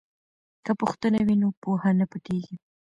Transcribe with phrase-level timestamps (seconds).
[0.65, 2.55] که پوښتنه وي نو پوهه نه پټیږي.